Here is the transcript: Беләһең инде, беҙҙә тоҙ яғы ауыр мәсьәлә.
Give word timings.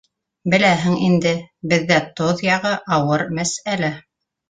Беләһең 0.53 0.95
инде, 1.09 1.35
беҙҙә 1.75 2.01
тоҙ 2.23 2.43
яғы 2.49 2.75
ауыр 2.99 3.29
мәсьәлә. 3.41 3.97